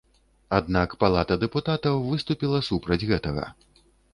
Аднак 0.59 0.95
палата 1.03 1.37
дэпутатаў 1.43 1.99
выступіла 2.09 2.65
супраць 2.69 3.01
гэтага. 3.13 3.45